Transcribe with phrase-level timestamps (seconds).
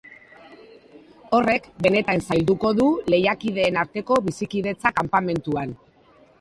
[1.39, 5.81] Horrek benetan zailduko du lehiakideen arteko bizikidetza kanpamentuan.